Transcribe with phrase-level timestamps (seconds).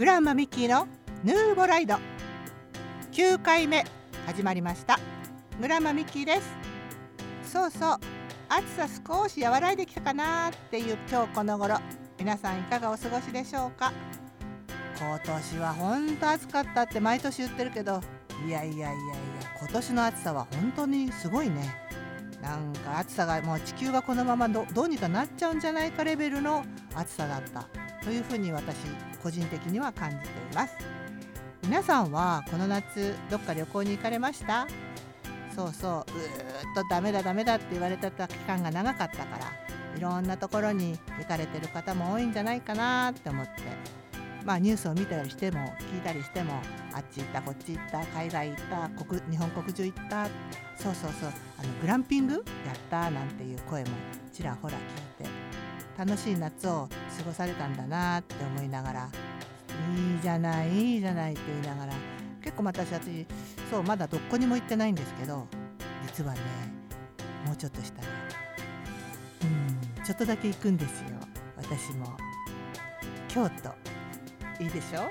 [0.00, 0.88] グランマミッキーの
[1.24, 1.96] ヌーボライド。
[3.12, 3.84] 9回目
[4.24, 4.98] 始まりました。
[5.60, 6.48] グランマミッキーです。
[7.44, 7.98] そうそう
[8.48, 11.76] 暑さ少し和らいできたかなっていう今日この頃。
[12.18, 13.92] 皆さんいかがお過ごしでしょうか？
[14.98, 18.00] 今年は本当暑かったって毎年言ってるけど
[18.46, 18.94] いやいやいやいや
[19.58, 21.76] 今年の暑さは本当にすごいね。
[22.40, 26.64] なんか暑さがもう地球がこのままどうにかなっちゃうんじゃないかレベルの
[26.94, 27.68] 暑さだった。
[28.02, 28.76] というふうに私
[29.22, 30.74] 個人的には感じています。
[31.62, 34.66] 皆さんはこの夏どっか旅行に行かれました？
[35.54, 36.04] そうそううーっ
[36.74, 39.52] とダメだダメだって言われてた期間が長かったから
[39.96, 43.50] いろんなところに行かれてる方も多いんじゃないかなって思って。
[44.42, 45.58] まあニュースを見たりしても
[45.92, 46.54] 聞いたりしても
[46.94, 50.26] あっち行ったこっち行った海外行った国日本国中行った。
[50.76, 51.32] そうそうそう。
[51.58, 52.44] あのグランピングやっ
[52.90, 53.90] たなんていう声も
[54.32, 54.74] ちらほら
[55.18, 55.39] 聞いて。
[56.00, 59.08] 楽しい夏を過ごされたんだなって思いながら。
[59.94, 61.92] いいじゃないいいじゃないって言いながら。
[62.42, 63.26] 結構私私
[63.70, 65.46] そうまだどこにも行ってないんですけど
[66.06, 66.40] 実はね
[67.44, 68.08] もうちょっとしたら。
[69.42, 71.08] うんちょっとだけ行くんですよ。
[71.58, 72.16] 私も。
[73.28, 74.64] 京都。
[74.64, 75.10] いいでしょ？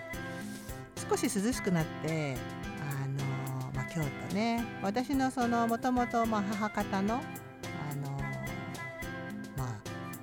[1.07, 2.35] 少し涼しくなって
[2.81, 3.23] あの、
[3.75, 4.65] まあ、京都ね。
[4.81, 7.19] 私のそのもともと母方のあ
[7.95, 8.11] の
[9.55, 9.69] まあ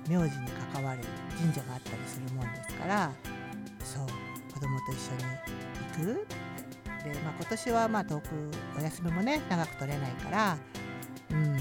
[0.09, 0.56] 名字に
[0.87, 1.01] わる
[1.37, 3.11] 神社があったりするもんですから
[3.83, 4.07] そう
[4.53, 6.27] 子供と一緒に行く。
[7.03, 8.27] で、まあ、今年はまあ遠く
[8.77, 10.57] お休みもね長く取れないから
[11.31, 11.55] うん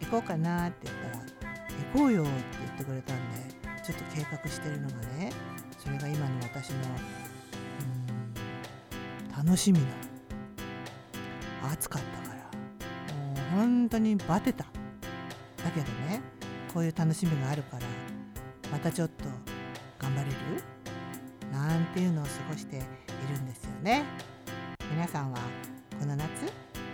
[0.00, 1.24] 行こうかなって言ったら
[1.92, 5.32] 行こうよって言ってくれたんでちょっと計画してるのがね
[5.78, 6.76] それが今の私の
[9.38, 9.86] うん楽しみな
[11.72, 12.42] 暑かったから
[13.16, 14.64] もう本当にバテた。
[14.64, 16.22] だけどね
[16.72, 17.82] こういう楽しみがあるから
[18.72, 19.24] またちょっと
[19.98, 20.36] 頑張れる？
[21.52, 22.84] なんていうのを過ごしている
[23.40, 24.04] んですよね。
[24.90, 25.38] 皆さんは
[25.98, 26.28] この夏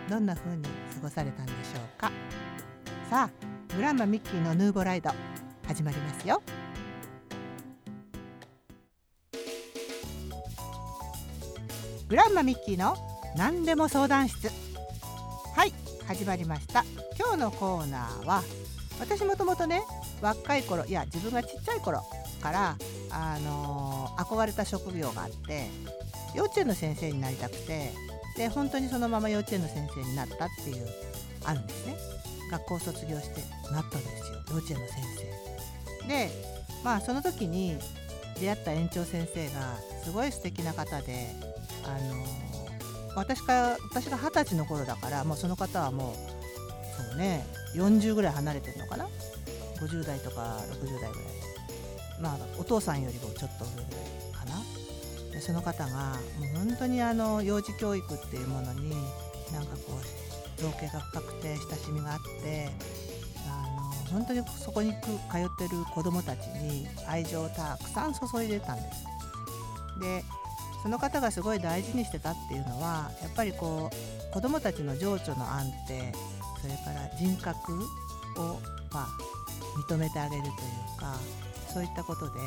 [0.09, 0.71] どんな風に過
[1.03, 2.11] ごされたんでしょうか？
[3.11, 5.11] さあグランマミッキーのヌーボライド
[5.67, 6.43] 始まりますよ。
[12.09, 12.95] グランマミッキーの
[13.37, 14.51] 何でも相談室。
[15.57, 15.73] はい
[16.07, 16.85] 始まりました。
[17.19, 18.43] 今日のコーナーは
[19.01, 19.83] 私もともとね
[20.23, 22.03] 若い頃いや自分がちっちゃい頃
[22.41, 22.77] から
[23.11, 25.67] あのー、憧れた職業があって
[26.35, 27.93] 幼稚園の先生になりたくて
[28.37, 30.87] で本当にそのまま幼稚園の先生になったっていう
[31.45, 31.97] あるんですね。
[32.51, 33.41] 学校卒業して
[33.73, 35.03] なったんですよ幼稚園の先
[36.03, 36.09] 生。
[36.09, 36.31] で
[36.85, 37.77] まあその時に
[38.41, 41.29] 出会った園長先生がすごい素敵な方で
[41.85, 42.25] あの、
[43.15, 49.09] 私か私が二十歳の頃だからもうその方はもうそうね40ぐらい離れてるのかな？
[49.87, 51.13] 50代とか60代ぐらい
[52.21, 54.63] まあお父さんよりもちょっと上ぐらいかな
[55.33, 58.91] でその方がもう本当にあの幼児教育っていうものに
[59.53, 62.69] なんかこう造形が深くて親しみがあって
[63.49, 63.63] あ
[64.11, 69.05] の本当にそこに通ってる子どもたちに愛情をたくさん注いでたんです。
[70.01, 70.25] で
[70.83, 76.13] その方がすごい大事にしてたっていうのはやっぱりこう子どもたちの情緒の安定
[76.61, 77.73] それから人格
[78.37, 78.61] を、
[78.93, 79.09] まあ、
[79.77, 80.53] 認めてあげるという
[81.01, 81.17] か
[81.73, 82.41] そういったことで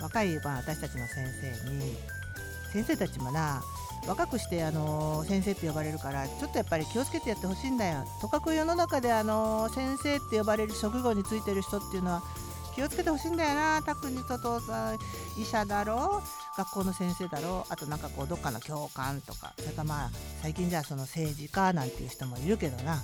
[0.00, 1.26] 若い、まあ、私たちの先
[1.64, 1.96] 生に
[2.72, 3.62] 先生たちもな
[4.06, 8.04] 若くしてあの先生って呼ばれるからちょっとやっぱり気をつけてやってほしいんだよ。
[8.20, 12.22] とかく世の中であの先生って呼ばれる職業についてる人っていうのは
[12.74, 13.82] 気をつけてほしいんだよな。
[13.82, 14.96] 拓にととさ
[15.38, 20.10] 医者だろう学校の先生だろうあとなんかこうどっかの教官とかそれからまあ
[20.42, 23.02] 最近じゃあその政治家なんていう人もいるけどな。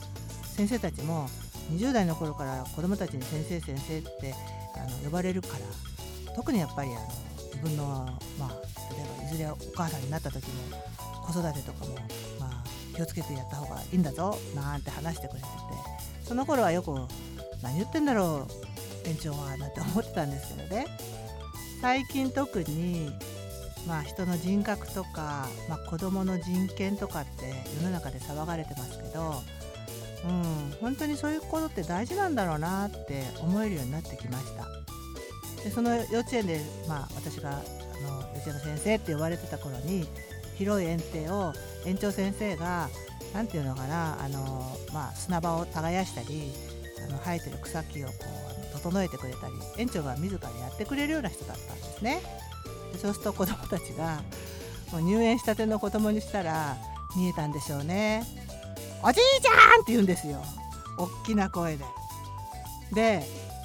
[0.56, 1.28] 先生たちも
[1.72, 4.34] 20代の頃から子どもたちに先生先生って
[4.76, 5.48] あの呼ばれるか
[6.28, 7.00] ら特にやっぱりあの
[7.52, 7.84] 自分の、
[8.38, 8.48] まあ、
[8.94, 10.52] 例えばいずれお母さんになった時も
[11.26, 11.94] 子育てとかも、
[12.38, 15.48] まあ、気をつけてやった方がいいんだぞなんて話してくれてて
[16.24, 16.92] その頃はよく
[17.62, 18.46] 何言ってんだろ
[19.04, 20.86] う園長はなんて思ってたんですけどね。
[21.80, 23.12] 最近特に
[23.86, 29.34] まあ、人の人格とか、まあ、子どもの人権とかって世の中で騒がれてますけど
[30.24, 34.66] うん、本当にそういうことって大事なんだろうなって思えるようになってきました。
[35.62, 40.06] でその幼稚園で、まあ、私があの幼稚園の先生って呼ばれてた頃に
[40.56, 41.52] 広い園庭を
[41.84, 42.88] 園長先生が
[43.34, 46.52] 何て言うのかなあの、まあ、砂場を耕したり
[47.08, 48.12] あの生えてる草木をこ
[48.74, 52.22] う整えてくれたり園長が自らやってくれるような人だったんですね。
[52.92, 54.20] でそうすると子どもたちが
[54.92, 56.76] もう入園したての子供にしたら
[57.16, 58.24] 見えたんでしょうね。
[59.02, 60.42] おじいちゃんって言うんですよ。
[60.98, 61.84] 大きな声で。
[62.92, 63.22] で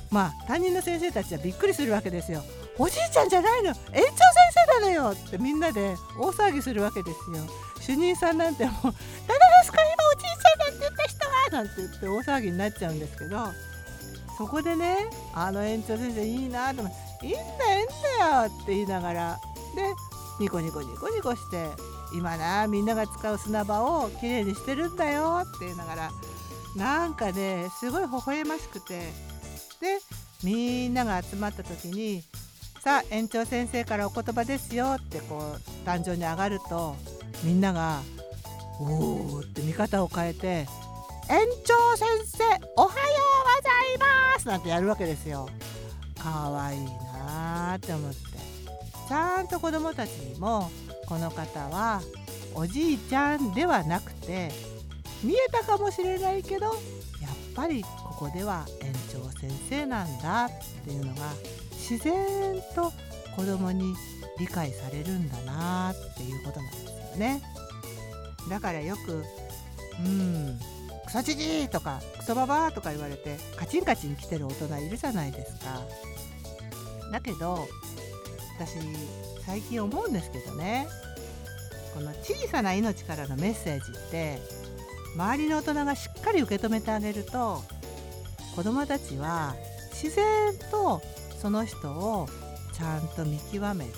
[0.10, 2.44] まあ担任の先生たちはびっくりするわけですよ。
[2.78, 3.70] おじいちゃんじゃないの。
[3.70, 4.08] 園長先
[4.68, 7.46] 生なのよってみんなで大騒ぎするわけですよ。
[7.80, 8.96] 主任さんなんてもう「誰で
[9.64, 13.38] すか今おじいちゃんなんて言った人は!」なんて言って大騒ぎになっちゃうんですけど。
[14.38, 14.98] そこでね
[15.36, 17.42] あの園長先生いいなと思って「いいんだ
[17.78, 17.88] いいん
[18.20, 19.40] だよ」って言いながら
[19.76, 19.94] で
[20.40, 21.68] ニコニコニコニコして
[22.14, 26.12] 今なみんなが使う砂場をきれいにしてるんだよって言いながら
[26.76, 29.00] なんかねすごい微笑ましくて
[29.80, 30.00] で
[30.44, 32.24] みんなが集まった時に
[32.82, 36.96] さあ園長先生からお言葉ですよってこう壇上に上がると
[37.44, 38.02] みんなが
[38.80, 40.68] 「おお」って見方を変えて
[41.30, 43.98] 「園長先生おはようござい
[44.34, 45.48] ます」なんてやるわけですよ。
[46.22, 48.18] かわいいなーって思って
[49.08, 50.70] ちゃんと子どもたちにも
[51.08, 52.02] この方は
[52.54, 54.52] おじいちゃんではなくて
[55.24, 56.76] 見えたかもしれないけどやっ
[57.56, 60.50] ぱりここでは園長先生なんだっ
[60.86, 61.34] ていうのが
[61.72, 62.92] 自然と
[63.36, 63.94] 子供に
[64.40, 67.42] 理解されるんだなっていうことなんですよね。
[68.50, 69.24] だからよく
[70.04, 70.60] 「うん
[71.06, 75.82] クソじじい!」とか「クソババア!」とか言われてカチンカチン来てる大人いるじゃないですか。
[77.12, 77.68] だけど
[78.58, 78.76] 私
[79.46, 80.88] 最近思うんですけどね。
[81.94, 84.40] この小さな命からのメッセージって
[85.16, 87.64] 周りの大人がしっかり受け止めてあげると
[88.56, 89.56] 子どもたちは
[89.92, 91.02] 自然と
[91.42, 92.28] その人を
[92.74, 93.92] ちゃんと見極めて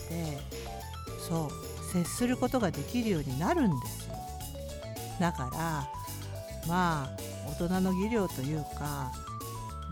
[1.30, 4.08] そう接することができるようになるんです。
[4.08, 4.16] よ
[5.20, 5.88] だから
[6.68, 7.10] まあ
[7.48, 9.12] 大人の技量というか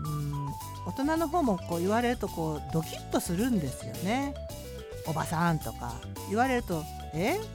[0.04, 0.48] うん
[0.84, 4.34] 大人の方もこう言われるとこうドキッとするんですよね。
[5.06, 5.94] おばさんとか
[6.28, 6.84] 言われると
[7.14, 7.36] え？
[7.36, 7.48] って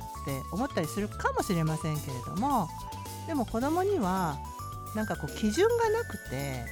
[0.52, 2.68] 思ったりするかもしれませんけれども
[3.28, 4.38] でも子供には
[4.96, 6.66] なんかこう基準がなくて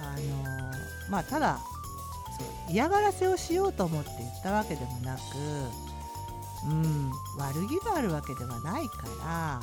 [0.00, 1.58] あのまあただ
[2.38, 5.20] そう嫌がらせをしようと思って言ったわけでもなく
[6.66, 9.60] うん悪気があるわけではないから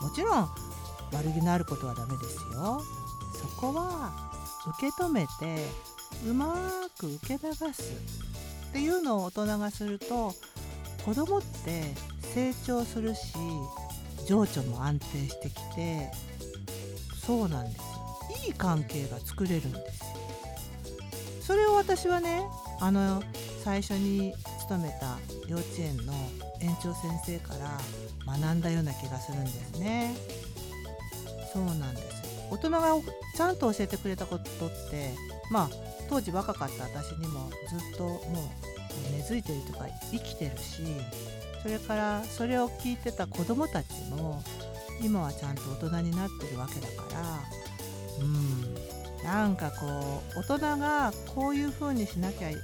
[0.00, 0.48] もちろん
[1.12, 2.82] 悪気のあることはダメですよ。
[3.32, 4.12] そこは
[4.78, 5.66] 受け止めて
[6.28, 6.54] うま
[6.98, 7.82] く受け流す
[8.68, 10.34] っていうのを大人がすると
[11.04, 11.82] 子供って
[12.34, 13.34] 成長するし
[14.26, 16.10] 情緒も安定してきて
[17.24, 20.04] そうなんですいい関係が作れるんです
[21.40, 22.42] それを私はね
[22.80, 23.22] あの
[23.64, 25.16] 最初に勤めた
[25.48, 26.12] 幼稚園の
[26.60, 27.78] 園長先生から
[28.26, 30.14] 学んだような気がするんですね。
[31.52, 32.80] そうなんです大人が
[33.36, 35.14] ちゃんと教えてくれたことって
[35.50, 38.18] まあ当時若かった私にもずっとも
[39.10, 40.82] う根付いてるとか生きてるし
[41.62, 44.42] それからそれを聞いてた子どもたちも
[45.02, 47.40] 今はちゃんと大人になってるわけだから
[48.20, 48.74] うん
[49.24, 52.56] なんかこう大人がこういう風にしなきゃい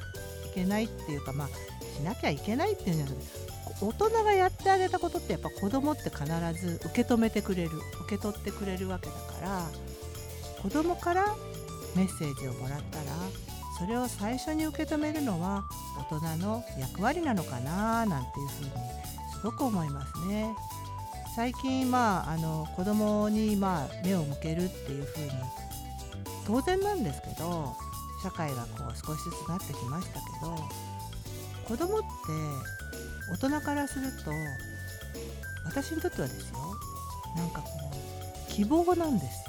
[0.54, 1.48] けないっていうかまあ
[1.96, 3.44] しなきゃいけないっていうんじゃなくて
[3.80, 6.24] 大人がやってあげたことってやっぱ子供って必
[6.60, 7.70] ず受け止めてくれる
[8.06, 9.68] 受け取ってくれるわけだから
[10.62, 11.36] 子供から
[11.94, 13.04] メッセージをもらったら
[13.78, 15.64] それを最初に受け止めるのは
[16.10, 18.70] 大人の役割なのかななんていうふうに
[19.32, 20.54] すごく思いますね。
[21.34, 25.30] 最近まああの子供にまあ目を向けるっていうふうに
[26.46, 27.74] 当然なんですけど
[28.22, 30.56] 社会がこう少しずつなってきましたけど
[31.66, 32.06] 子供って
[33.32, 34.30] 大人からすると
[35.66, 36.58] 私にとってはですよ
[37.36, 37.68] なんかこ
[38.48, 39.43] う希望なんです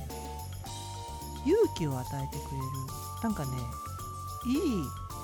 [1.46, 2.64] 勇気を与えてくれる。
[3.24, 3.52] なんかね
[4.48, 4.60] いい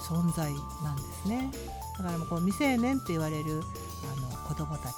[0.02, 0.52] 存在
[0.84, 1.52] なんですね。
[1.98, 3.62] だからこう未成年って言われる
[4.18, 4.94] あの子供たち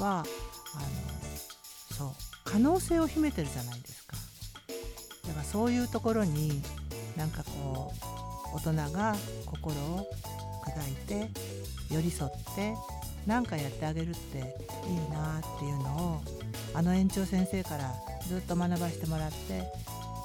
[0.00, 0.24] はあの
[1.96, 2.08] そう
[2.44, 4.16] 可能性を秘めてるじゃないですか。
[5.26, 6.62] だからそういうところに
[7.16, 7.92] なんかこ
[8.54, 9.14] う大人が
[9.46, 10.06] 心を
[10.64, 11.30] 砕いて
[11.90, 12.74] 寄り添って
[13.26, 14.44] 何かやってあげるっていい
[15.10, 16.22] なっていうのを
[16.74, 17.92] あの園長先生から
[18.26, 19.70] ずっと学ばせてもらって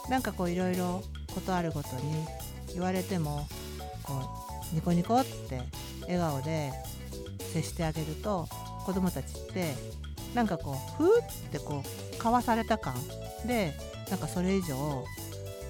[0.10, 1.02] なんかこういろいろ
[1.34, 2.26] ことあるごとに
[2.74, 3.48] 言われても
[4.04, 4.14] こ
[4.72, 5.62] うニコニコって
[6.02, 6.72] 笑顔で
[7.54, 8.48] 接してあげると
[8.86, 9.74] 子供たちって
[10.34, 11.84] なんかこうふーってこ
[12.16, 12.96] うかわされた感
[13.46, 13.74] で
[14.10, 15.04] なんかそれ以上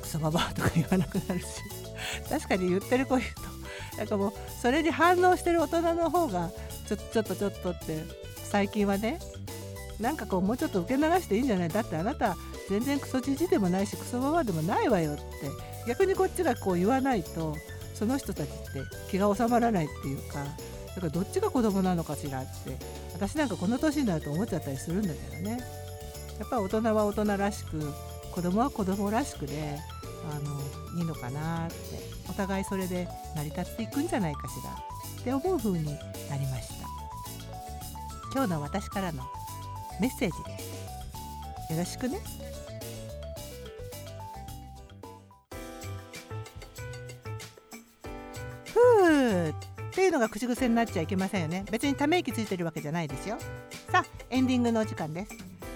[0.01, 1.45] クソババアとか言わなくなるし。
[2.29, 3.97] 確かに言ってる子言うと。
[3.97, 6.51] なんかもうそれに反応してる大人の方が
[6.87, 8.03] ちょちょっとちょっとって
[8.51, 9.19] 最近はね
[9.99, 11.69] なんかこうもうちょっと受け流していいんじゃない？
[11.69, 12.35] だってあなた
[12.69, 15.23] 全然クソじじでもないしクソババアでもないわよって
[15.87, 17.55] 逆にこっちがこう言わないと
[17.93, 20.43] その人たちって気が収まらないっていうか
[20.95, 22.77] だからどっちが子供なのかしらって
[23.13, 25.59] 私なんかこの年になると思っちゃったりするんだけどね。
[26.39, 27.79] やっぱ大人は大人らしく
[28.31, 29.79] 子供は子供らしくで
[30.29, 31.75] あのいいのかなって
[32.29, 34.71] お互いそれで成り立っていくんじゃないかしら
[35.21, 36.87] って思う風になりました。
[38.33, 39.23] 今日の私からの
[40.01, 41.71] メッセージです。
[41.73, 42.19] よろしくね。
[50.03, 51.65] いうのが口癖になっちゃいけませんよね。
[51.71, 53.37] 別にため息ついてるわけじゃないですよ。
[53.91, 55.31] さあエンディングのお時間です。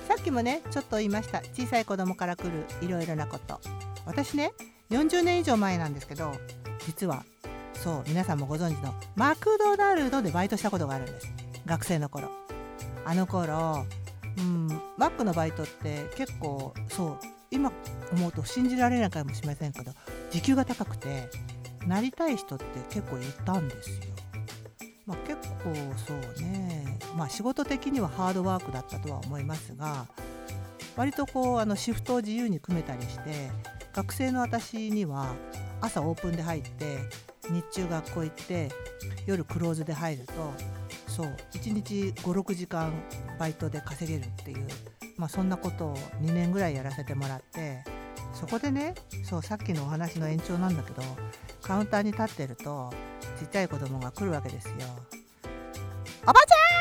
[0.08, 1.40] さっきもねちょっと言いました。
[1.54, 3.60] 小さい子供から来るいろいろなこと。
[4.06, 4.54] 私ね
[4.90, 6.32] 40年以上前なんですけど
[6.86, 7.26] 実は
[7.74, 11.28] そう皆さんもご存知のマクドナルドでバイトしたことがあるんです。
[11.66, 12.30] 学生の頃。
[13.06, 13.86] あの頃
[14.38, 14.68] うん
[14.98, 17.20] マックのバイトって結構そう
[17.50, 17.72] 今
[18.12, 19.92] 思うと信じられないかもしれませんけど
[20.30, 21.30] 時給が高くて
[21.88, 23.96] なりたい人って結構いたんですよ。
[25.06, 30.06] まあ、結構そうね、まあ、仕事的にはハードワークだったとは思いますが
[30.98, 33.50] 割とこうあのシフトを自由に組めたりして
[33.94, 35.34] 学生の私には
[35.80, 36.98] 朝オープンで入って
[37.50, 38.70] 日中学校行って
[39.26, 40.34] 夜クローズで入ると
[41.08, 42.92] そう1日56時間
[43.40, 44.68] バイトで稼げるっていう、
[45.16, 47.84] まあ、そんなことを2年ぐらいやらせてもらって
[48.40, 51.02] そこでねそうさっきのお話の延長なんだけど
[51.62, 52.94] カウンターに立ってると
[53.40, 54.76] ちっちゃい子供が来るわけですよ。
[56.24, 56.38] おばち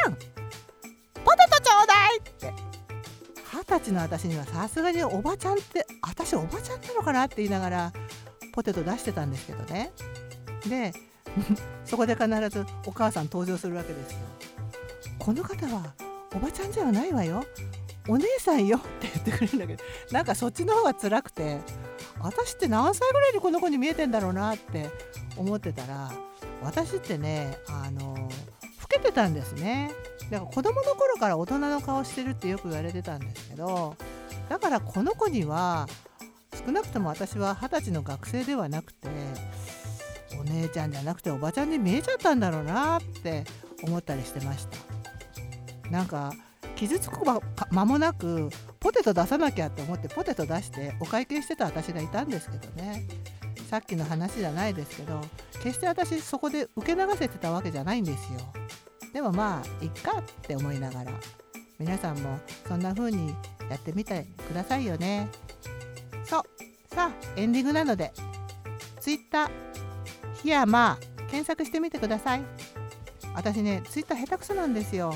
[0.07, 0.15] ゃん
[1.25, 2.53] ポテトちょうだいって
[3.53, 7.93] 二十歳の私にはさすがにおばちゃんって私おばちゃんなのかなって言いながら
[8.53, 9.93] ポテト出してたんですけどね
[10.69, 10.93] で
[11.87, 14.19] そこで必ずお母さん登場するわけですよ。
[15.19, 15.95] この方は
[16.35, 17.45] おばちゃんじゃないわよ。
[18.09, 18.78] お姉さんよ。
[18.78, 21.61] って言ってくれるんだけどなんかそっちの方が辛くて
[22.21, 24.90] 私って何歳ぐらいにこの子に見えてんだろうなって
[25.37, 26.12] 思ってたら
[26.62, 28.28] 私ってねあの老
[28.88, 29.90] けてたんですね。
[30.30, 33.97] だから子供の頃から大人の顔してるってよく言われてたんですけど
[34.49, 35.87] だからこの子には
[36.66, 39.09] 少なくとも私は二十歳の学生ではなくて
[40.40, 43.45] お姉ちゃんじゃなくておばちゃんに見えちゃったんだろうなって
[43.85, 44.86] 思ったりしてました。
[45.90, 46.33] なんか
[46.75, 47.21] 傷つく
[47.71, 48.50] 間もなく
[48.81, 53.07] ポテト出さなきゃって思ってポテト出してお会計してた私がいたんですけどね。
[53.71, 55.21] さっきの話じゃないですけど
[55.55, 58.38] 決して私そこで受け流せてたわけじゃないんですよ。
[59.12, 61.12] でもまあいっかって思いながら
[61.78, 62.38] 皆さんも
[62.69, 63.35] そんな風に
[63.69, 65.28] やってみてくださいよね。
[66.25, 66.43] そう
[66.95, 68.12] さあエンディングなので
[69.00, 69.50] Twitter
[70.43, 72.43] ヒアマー検索してみてください。
[73.35, 75.12] 私ね Twitter 下手くそなんですよ。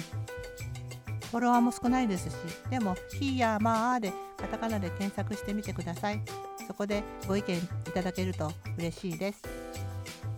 [1.31, 2.35] フォロワーも少ないですし
[2.71, 6.21] でも「ヒヤマー」でカタカナで検索してみてください。
[6.67, 7.61] そこでご意見い
[7.93, 9.43] ただけると嬉しいです。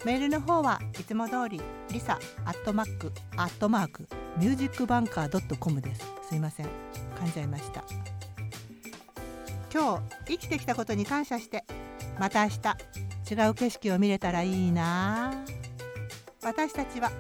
[0.05, 6.05] メールの方はいつも通りリサアットマックアットマークミュージックバンカー .com です。
[6.29, 6.67] すいません。
[7.21, 7.85] 噛んじゃいました。
[9.73, 11.65] 今日生きてきたことに感謝して
[12.19, 15.33] また明日違う景色を見れたらいいな。
[16.43, 17.11] 私たちは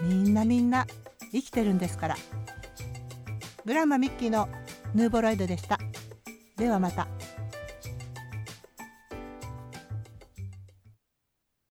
[0.00, 0.86] みんなみんな
[1.32, 2.16] 生きてるんですから。
[3.68, 4.48] グランマミッキーの
[4.94, 5.78] ヌーボロイドでした。
[6.56, 7.06] ではまた。